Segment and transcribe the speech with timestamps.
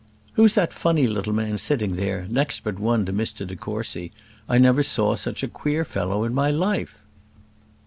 [0.33, 4.11] "Who's that funny little man sitting there, next but one to Mr de Courcy?
[4.49, 6.97] I never saw such a queer fellow in my life."